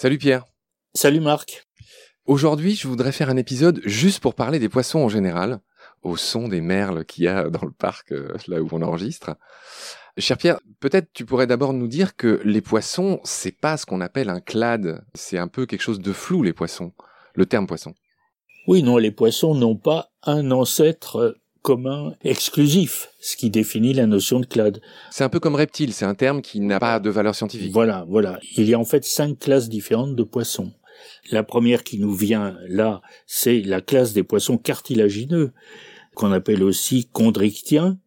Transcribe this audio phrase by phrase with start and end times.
[0.00, 0.44] Salut Pierre.
[0.94, 1.66] Salut Marc.
[2.24, 5.58] Aujourd'hui, je voudrais faire un épisode juste pour parler des poissons en général,
[6.02, 9.34] au son des merles qu'il y a dans le parc, euh, là où on enregistre.
[10.16, 14.00] Cher Pierre, peut-être tu pourrais d'abord nous dire que les poissons, c'est pas ce qu'on
[14.00, 15.04] appelle un clade.
[15.14, 16.92] C'est un peu quelque chose de flou, les poissons.
[17.34, 17.92] Le terme poisson.
[18.68, 21.36] Oui, non, les poissons n'ont pas un ancêtre
[21.68, 24.80] commun exclusif, ce qui définit la notion de clade.
[25.10, 27.74] C'est un peu comme reptile, c'est un terme qui n'a pas de valeur scientifique.
[27.74, 28.40] Voilà, voilà.
[28.56, 30.72] Il y a en fait cinq classes différentes de poissons.
[31.30, 35.52] La première qui nous vient là, c'est la classe des poissons cartilagineux,
[36.14, 37.98] qu'on appelle aussi chondrictiens.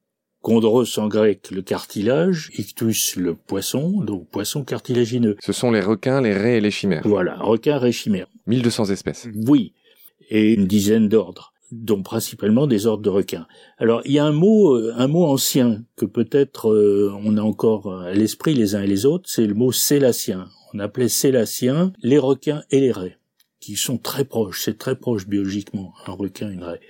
[0.42, 5.38] Chondros en grec, le cartilage, ictus, le poisson, donc poisson cartilagineux.
[5.40, 7.04] Ce sont les requins, les raies et les chimères.
[7.06, 8.26] Voilà, requins, raies, chimères.
[8.48, 9.28] 1200 espèces.
[9.46, 9.76] Oui,
[10.32, 13.48] et une dizaine d'ordres dont principalement des ordres de requins.
[13.78, 17.42] Alors il y a un mot, euh, un mot ancien que peut-être euh, on a
[17.42, 20.48] encore à l'esprit les uns et les autres, c'est le mot célacien.
[20.74, 23.18] On appelait célacien les requins et les raies,
[23.60, 24.64] qui sont très proches.
[24.64, 26.82] C'est très proche biologiquement un requin une raie.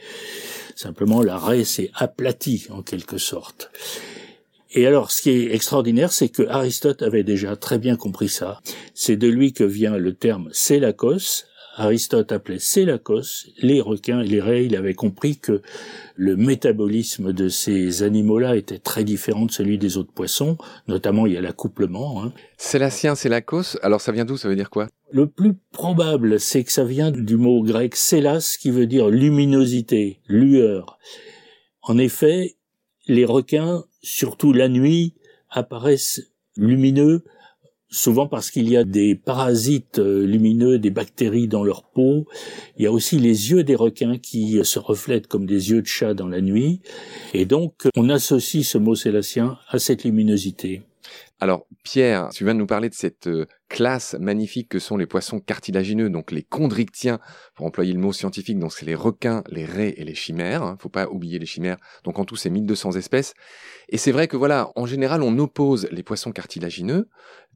[0.75, 3.71] Simplement la raie s'est aplatie en quelque sorte.
[4.73, 8.61] Et alors, ce qui est extraordinaire, c'est que Aristote avait déjà très bien compris ça.
[8.93, 14.41] C'est de lui que vient le terme célacos, Aristote appelait Célacos, les requins et les
[14.41, 14.65] raies.
[14.65, 15.61] Il avait compris que
[16.15, 20.57] le métabolisme de ces animaux-là était très différent de celui des autres poissons.
[20.87, 22.23] Notamment, il y a l'accouplement.
[22.23, 22.33] Hein.
[22.57, 24.37] Célacos, alors ça vient d'où?
[24.37, 24.87] Ça veut dire quoi?
[25.11, 30.19] Le plus probable, c'est que ça vient du mot grec célas, qui veut dire luminosité,
[30.27, 30.99] lueur.
[31.81, 32.57] En effet,
[33.07, 35.15] les requins, surtout la nuit,
[35.49, 36.21] apparaissent
[36.55, 37.23] lumineux
[37.91, 42.25] souvent parce qu'il y a des parasites euh, lumineux, des bactéries dans leur peau.
[42.77, 45.87] Il y a aussi les yeux des requins qui se reflètent comme des yeux de
[45.87, 46.81] chat dans la nuit.
[47.33, 50.81] Et donc, on associe ce mot célacien à cette luminosité.
[51.39, 55.07] Alors, Pierre, tu viens de nous parler de cette euh, classe magnifique que sont les
[55.07, 57.19] poissons cartilagineux, donc les chondrictiens,
[57.55, 60.63] pour employer le mot scientifique, donc c'est les requins, les raies et les chimères.
[60.63, 61.77] Hein, faut pas oublier les chimères.
[62.03, 63.33] Donc en tout, c'est 1200 espèces.
[63.89, 67.09] Et c'est vrai que voilà, en général, on oppose les poissons cartilagineux,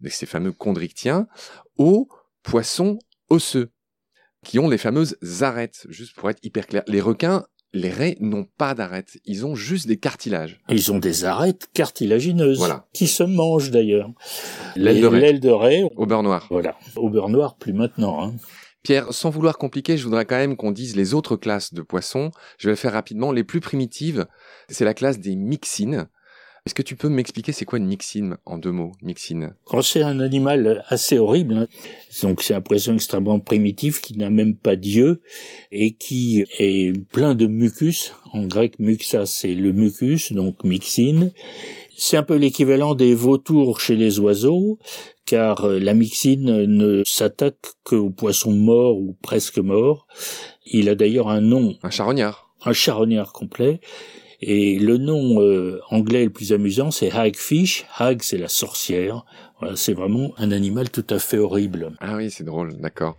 [0.07, 1.27] ces fameux chondrictiens,
[1.77, 2.07] aux
[2.43, 3.71] poissons osseux,
[4.43, 6.83] qui ont les fameuses arêtes, juste pour être hyper clair.
[6.87, 10.59] Les requins, les raies n'ont pas d'arêtes, ils ont juste des cartilages.
[10.69, 12.87] Ils ont des arêtes cartilagineuses, voilà.
[12.93, 14.09] qui se mangent d'ailleurs.
[14.75, 15.19] L'aile de raie.
[15.19, 15.83] L'aile de raie.
[15.95, 16.47] Au beurre noir.
[16.49, 16.77] Voilà.
[16.95, 18.23] Au beurre noir, plus maintenant.
[18.23, 18.35] Hein.
[18.83, 22.31] Pierre, sans vouloir compliquer, je voudrais quand même qu'on dise les autres classes de poissons.
[22.57, 23.31] Je vais le faire rapidement.
[23.31, 24.27] Les plus primitives,
[24.69, 26.07] c'est la classe des myxines.
[26.67, 30.01] Est-ce que tu peux m'expliquer c'est quoi une myxine en deux mots, myxine Quand c'est
[30.01, 31.67] un animal assez horrible, hein,
[32.23, 35.21] donc c'est un poisson extrêmement primitif qui n'a même pas d'yeux
[35.71, 38.13] et qui est plein de mucus.
[38.33, 41.31] En grec, muxa c'est le mucus, donc myxine.
[41.95, 44.79] C'est un peu l'équivalent des vautours chez les oiseaux,
[45.27, 50.07] car la myxine ne s'attaque qu'aux poissons morts ou presque morts.
[50.65, 51.75] Il a d'ailleurs un nom.
[51.83, 52.49] Un charognard.
[52.65, 53.81] Un charognard complet.
[54.41, 57.85] Et le nom euh, anglais le plus amusant, c'est hagfish.
[57.97, 59.25] Hag, c'est la sorcière.
[59.59, 61.93] Voilà, c'est vraiment un animal tout à fait horrible.
[62.01, 63.15] Ah oui, c'est drôle, d'accord.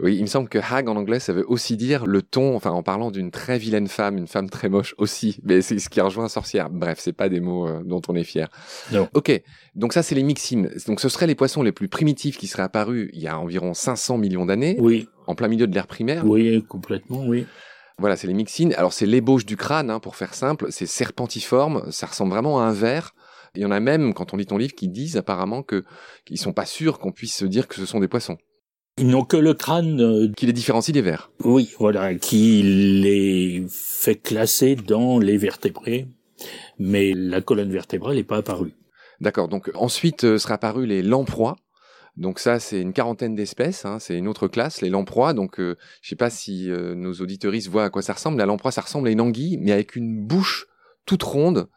[0.00, 2.70] Oui, il me semble que hag en anglais, ça veut aussi dire le ton, enfin
[2.70, 5.40] en parlant d'une très vilaine femme, une femme très moche aussi.
[5.42, 6.70] Mais c'est ce qui rejoint sorcière.
[6.70, 8.48] Bref, c'est pas des mots euh, dont on est fier.
[8.92, 9.08] Non.
[9.14, 9.42] Ok,
[9.74, 10.70] donc ça c'est les myxines.
[10.86, 13.74] Donc ce seraient les poissons les plus primitifs qui seraient apparus il y a environ
[13.74, 14.76] 500 millions d'années.
[14.78, 15.08] Oui.
[15.26, 16.24] En plein milieu de l'ère primaire.
[16.24, 17.46] Oui, complètement, oui.
[18.00, 18.72] Voilà, c'est les myxines.
[18.74, 20.68] Alors c'est l'ébauche du crâne, hein, pour faire simple.
[20.70, 21.92] C'est serpentiforme.
[21.92, 23.14] Ça ressemble vraiment à un verre.
[23.54, 25.84] Il y en a même, quand on lit ton livre, qui disent apparemment que
[26.24, 28.38] qu'ils sont pas sûrs qu'on puisse se dire que ce sont des poissons.
[28.98, 30.00] Ils n'ont que le crâne.
[30.00, 31.30] Euh, qui les différencie des vers.
[31.44, 36.08] Oui, voilà, qui les fait classer dans les vertébrés,
[36.78, 38.72] mais la colonne vertébrale n'est pas apparue.
[39.20, 39.48] D'accord.
[39.48, 41.56] Donc ensuite euh, seraient apparus les lamproies.
[42.16, 45.32] Donc ça, c'est une quarantaine d'espèces, hein, c'est une autre classe, les lamproies.
[45.32, 48.38] Donc euh, je sais pas si euh, nos auditoristes voient à quoi ça ressemble.
[48.38, 50.66] La lamproie, ça ressemble à une anguille, mais avec une bouche
[51.06, 51.68] toute ronde.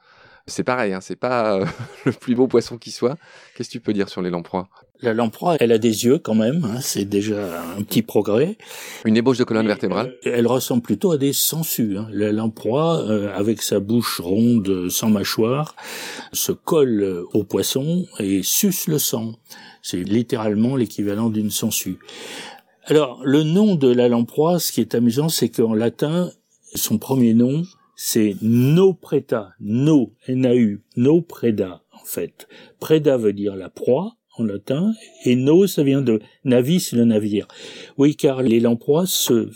[0.45, 1.65] C'est pareil, hein, c'est pas euh,
[2.05, 3.17] le plus beau poisson qui soit.
[3.55, 4.67] Qu'est-ce que tu peux dire sur les lamproies?
[5.01, 8.57] La lamproie, elle a des yeux quand même, hein, c'est déjà un petit progrès.
[9.05, 11.97] Une ébauche de colonne vertébrale Elle, elle ressemble plutôt à des sangsues.
[11.97, 12.07] Hein.
[12.11, 15.75] La lamproie, euh, avec sa bouche ronde, sans mâchoire,
[16.33, 19.33] se colle au poisson et suce le sang.
[19.83, 21.99] C'est littéralement l'équivalent d'une sangsue.
[22.85, 26.31] Alors, le nom de la lamproie, ce qui est amusant, c'est qu'en latin,
[26.73, 27.63] son premier nom,
[27.95, 32.47] c'est no preta, no, N-A-U, no preda, en fait.
[32.79, 34.93] Preda veut dire la proie, en latin,
[35.25, 37.47] et no, ça vient de navis, le navire.
[37.97, 39.49] Oui, car les lamproies se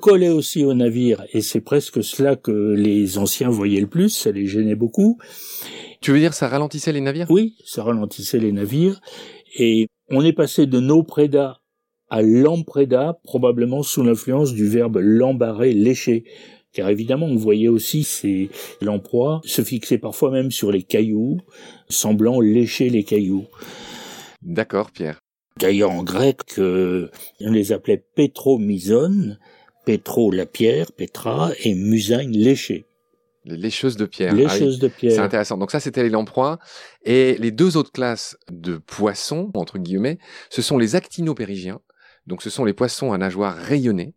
[0.00, 4.32] collaient aussi au navire, et c'est presque cela que les anciens voyaient le plus, ça
[4.32, 5.18] les gênait beaucoup.
[6.00, 7.30] Tu veux dire ça ralentissait les navires?
[7.30, 9.00] Oui, ça ralentissait les navires,
[9.54, 11.60] et on est passé de no preda
[12.10, 16.24] à lampreda, probablement sous l'influence du verbe lambarer, lécher.
[16.72, 18.50] Car évidemment, on voyait aussi ces
[18.80, 21.40] lamproies se fixer parfois même sur les cailloux,
[21.88, 23.46] semblant lécher les cailloux.
[24.42, 25.20] D'accord, Pierre.
[25.58, 27.10] D'ailleurs, en grec, euh,
[27.40, 29.38] on les appelait pétromysones,
[29.84, 32.84] pétro la pierre, pétra, et musain léché.
[33.44, 34.32] Les lécheuses de pierre.
[34.32, 35.12] Ah de pierre.
[35.12, 35.58] C'est intéressant.
[35.58, 36.58] Donc ça, c'était les lamproies.
[37.04, 40.18] Et les deux autres classes de poissons, entre guillemets,
[40.50, 41.80] ce sont les actinopérigiens.
[42.26, 44.14] Donc ce sont les poissons à nageoires rayonnées.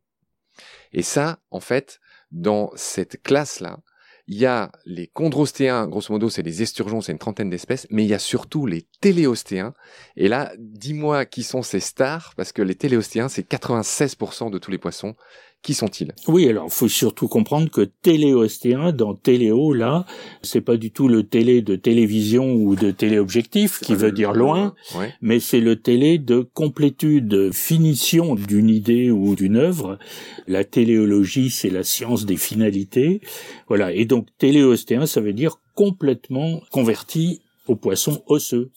[0.92, 2.00] Et ça, en fait,
[2.32, 3.80] dans cette classe-là,
[4.28, 8.04] il y a les chondrostéens, grosso modo, c'est les esturgeons, c'est une trentaine d'espèces, mais
[8.04, 9.74] il y a surtout les téléostéens.
[10.16, 14.72] Et là, dis-moi qui sont ces stars, parce que les téléostéens, c'est 96% de tous
[14.72, 15.16] les poissons.
[15.66, 16.14] Qui sont-ils?
[16.28, 20.06] Oui, alors faut surtout comprendre que téléostéen dans téléo là,
[20.44, 24.76] c'est pas du tout le télé de télévision ou de téléobjectif qui veut dire loin,
[25.22, 29.98] mais c'est le télé de complétude, finition d'une idée ou d'une œuvre.
[30.46, 33.22] La téléologie, c'est la science des finalités.
[33.68, 38.70] Voilà, et donc téléostéen, ça veut dire complètement converti au poisson osseux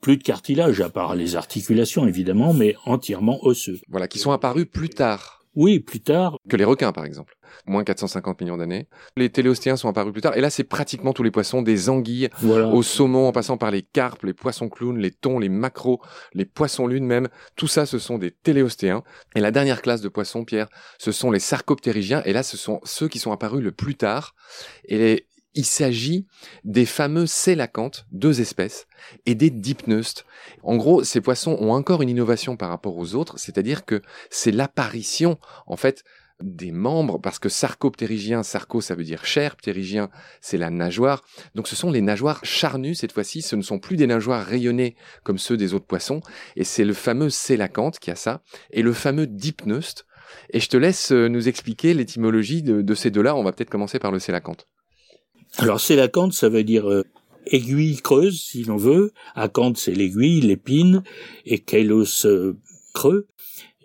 [0.00, 3.78] plus de cartilage, à part les articulations évidemment, mais entièrement osseux.
[3.88, 5.41] Voilà, qui sont apparus plus tard.
[5.54, 6.38] Oui, plus tard.
[6.48, 7.36] Que les requins, par exemple.
[7.66, 8.88] Moins 450 millions d'années.
[9.16, 10.36] Les téléostéens sont apparus plus tard.
[10.36, 13.82] Et là, c'est pratiquement tous les poissons, des anguilles au saumon, en passant par les
[13.82, 16.00] carpes, les poissons clowns, les thons, les macros,
[16.32, 17.28] les poissons lunes même.
[17.56, 19.02] Tout ça, ce sont des téléostéens.
[19.36, 20.68] Et la dernière classe de poissons, Pierre,
[20.98, 22.22] ce sont les sarcoptérygiens.
[22.24, 24.34] Et là, ce sont ceux qui sont apparus le plus tard.
[24.86, 26.26] Et il s'agit
[26.64, 28.86] des fameux sélacantes, deux espèces,
[29.26, 30.24] et des dipneustes.
[30.62, 34.52] En gros, ces poissons ont encore une innovation par rapport aux autres, c'est-à-dire que c'est
[34.52, 36.04] l'apparition, en fait,
[36.42, 40.10] des membres, parce que sarcoptérygien, sarco ça veut dire chair, ptérygien
[40.40, 41.22] c'est la nageoire.
[41.54, 44.96] Donc ce sont les nageoires charnues cette fois-ci, ce ne sont plus des nageoires rayonnées
[45.22, 46.20] comme ceux des autres poissons,
[46.56, 50.06] et c'est le fameux sélacanthe qui a ça, et le fameux dipneuste.
[50.50, 53.70] Et je te laisse euh, nous expliquer l'étymologie de, de ces deux-là, on va peut-être
[53.70, 54.66] commencer par le sélacanthe.
[55.58, 57.04] Alors c'est célacanthe, ça veut dire euh,
[57.46, 59.12] aiguille creuse, si l'on veut.
[59.34, 61.02] Acanthe, c'est l'aiguille, l'épine,
[61.44, 62.56] et kélos, euh,
[62.94, 63.26] creux.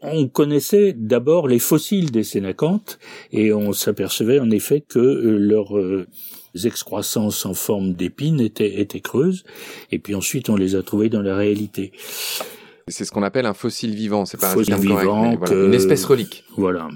[0.02, 3.00] On connaissait d'abord les fossiles des sénacanthes,
[3.32, 6.06] et on s'apercevait en effet que euh, leurs
[6.66, 9.44] excroissances en forme d'épine étaient, étaient creuses,
[9.92, 11.92] et puis ensuite on les a trouvées dans la réalité.
[12.88, 16.06] C'est ce qu'on appelle un fossile vivant, c'est pas un fossile vivant, voilà, une espèce
[16.06, 16.46] relique.
[16.56, 16.90] Voilà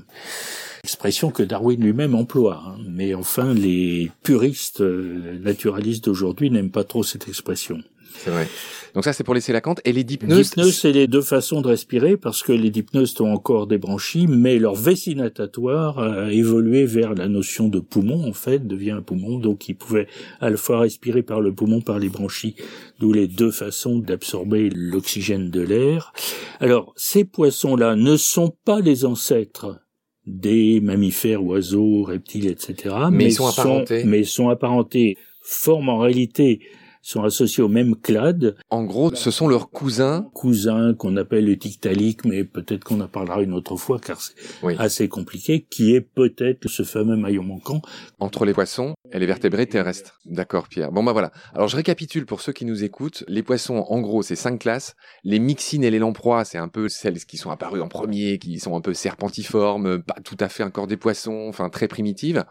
[0.83, 2.63] expression que Darwin lui-même emploie.
[2.65, 2.77] Hein.
[2.87, 7.81] Mais enfin, les puristes euh, naturalistes d'aujourd'hui n'aiment pas trop cette expression.
[8.17, 8.47] C'est vrai.
[8.93, 9.79] Donc ça, c'est pour les sélacantes.
[9.85, 13.67] Et les Dipneustes, c'est les deux façons de respirer parce que les dipneustes ont encore
[13.67, 18.67] des branchies, mais leur vessie natatoire a évolué vers la notion de poumon, en fait,
[18.67, 19.39] devient un poumon.
[19.39, 20.07] Donc ils pouvaient
[20.41, 22.55] à la fois respirer par le poumon, par les branchies,
[22.99, 26.13] d'où les deux façons d'absorber l'oxygène de l'air.
[26.59, 29.79] Alors, ces poissons-là ne sont pas les ancêtres
[30.25, 32.95] des mammifères, oiseaux, reptiles, etc.
[33.11, 34.03] Mais, ils sont apparentés.
[34.03, 36.61] mais sont apparentés, forment en réalité
[37.01, 38.55] sont associés au même clade.
[38.69, 40.29] En gros, ce sont leurs cousins.
[40.33, 44.35] Cousins qu'on appelle les tictaliques, mais peut-être qu'on en parlera une autre fois car c'est
[44.77, 47.81] assez compliqué, qui est peut-être ce fameux maillon manquant.
[48.19, 50.19] Entre les poissons et les vertébrés terrestres.
[50.25, 50.91] D'accord, Pierre.
[50.91, 51.31] Bon, bah voilà.
[51.53, 53.23] Alors, je récapitule pour ceux qui nous écoutent.
[53.27, 54.95] Les poissons, en gros, c'est cinq classes.
[55.23, 58.59] Les mixines et les lamproies, c'est un peu celles qui sont apparues en premier, qui
[58.59, 62.45] sont un peu serpentiformes, pas tout à fait encore des poissons, enfin très primitives.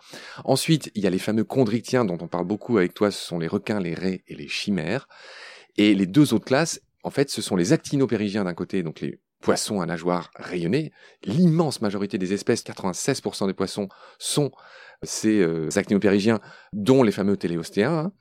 [0.45, 3.11] Ensuite, il y a les fameux chondrictiens dont on parle beaucoup avec toi.
[3.11, 5.09] Ce sont les requins, les raies et les chimères.
[5.77, 9.21] Et les deux autres classes, en fait, ce sont les actinopérigiens d'un côté, donc les
[9.41, 10.93] poissons à nageoires rayonnées.
[11.25, 13.89] L'immense majorité des espèces, 96% des poissons,
[14.19, 14.51] sont
[15.03, 16.41] ces euh, actinopérigiens,
[16.73, 17.99] dont les fameux téléostéens.
[17.99, 18.13] Hein.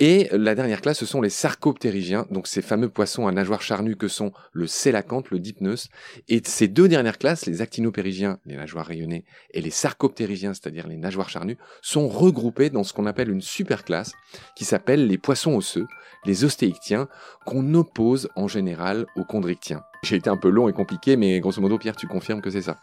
[0.00, 3.96] Et la dernière classe, ce sont les sarcoptérygiens, donc ces fameux poissons à nageoires charnues
[3.96, 5.88] que sont le sélacanthe, le dipneus.
[6.28, 10.96] Et ces deux dernières classes, les actinopérigiens, les nageoires rayonnées, et les sarcoptérygiens, c'est-à-dire les
[10.96, 14.12] nageoires charnues, sont regroupés dans ce qu'on appelle une superclasse
[14.56, 15.86] qui s'appelle les poissons osseux,
[16.24, 17.08] les ostéictiens,
[17.46, 19.82] qu'on oppose en général aux chondrictiens.
[20.02, 22.62] J'ai été un peu long et compliqué, mais grosso modo, Pierre, tu confirmes que c'est
[22.62, 22.78] ça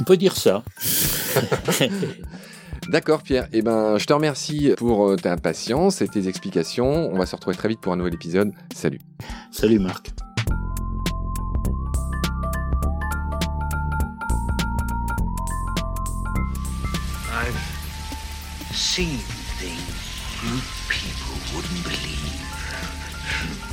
[0.00, 0.64] On peut dire ça.
[2.88, 7.12] D'accord Pierre, eh ben, je te remercie pour euh, ta patience et tes explications.
[7.12, 8.52] On va se retrouver très vite pour un nouvel épisode.
[8.74, 9.00] Salut.
[9.50, 10.10] Salut Marc.
[17.30, 17.54] I've
[18.72, 19.18] seen
[19.58, 19.80] things
[20.42, 23.69] you people wouldn't believe.